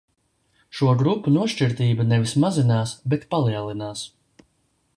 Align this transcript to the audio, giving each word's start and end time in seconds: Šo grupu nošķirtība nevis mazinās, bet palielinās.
Šo 0.77 0.93
grupu 1.01 1.33
nošķirtība 1.35 2.07
nevis 2.13 2.35
mazinās, 2.45 2.97
bet 3.13 3.29
palielinās. 3.35 4.03